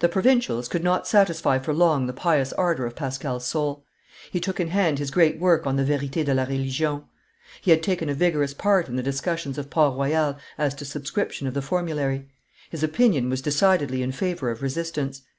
The 0.00 0.08
provincials 0.10 0.68
could 0.68 0.84
not 0.84 1.08
satisfy 1.08 1.58
for 1.58 1.72
long 1.72 2.06
the 2.06 2.12
pious 2.12 2.52
ardor 2.58 2.84
of 2.84 2.94
Pascal's 2.94 3.46
soul; 3.46 3.86
he 4.30 4.38
took 4.38 4.60
in 4.60 4.68
hand 4.68 4.98
his 4.98 5.10
great 5.10 5.38
work 5.38 5.66
on 5.66 5.76
the 5.76 5.82
Verite 5.82 6.22
de 6.26 6.34
la 6.34 6.42
Religion. 6.42 7.04
He 7.62 7.70
had 7.70 7.82
taken 7.82 8.10
a 8.10 8.14
vigorous 8.14 8.52
part 8.52 8.86
in 8.86 8.96
the 8.96 9.02
discussions 9.02 9.56
of 9.56 9.70
Port 9.70 9.96
Royal 9.96 10.36
as 10.58 10.74
to 10.74 10.84
subscription 10.84 11.46
of 11.46 11.54
the 11.54 11.62
formulary: 11.62 12.28
his 12.68 12.82
opinion 12.82 13.30
was 13.30 13.40
decidedly 13.40 14.02
in 14.02 14.12
favor 14.12 14.50
of 14.50 14.60
resistance. 14.60 15.22